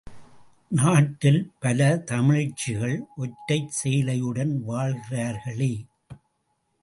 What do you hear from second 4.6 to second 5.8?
வாழ்கிறார்களே!